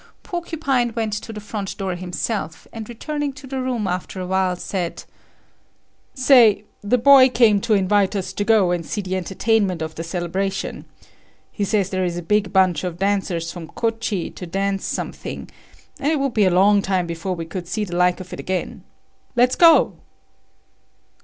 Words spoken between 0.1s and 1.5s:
Porcupine went to the